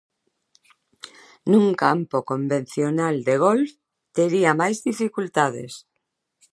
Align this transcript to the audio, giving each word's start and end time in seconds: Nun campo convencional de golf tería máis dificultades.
Nun 1.51 1.65
campo 1.83 2.17
convencional 2.31 3.15
de 3.27 3.35
golf 3.45 3.69
tería 4.15 4.51
máis 4.61 4.77
dificultades. 4.89 5.73